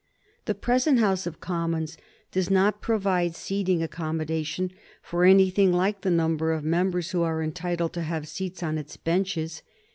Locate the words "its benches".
8.79-9.61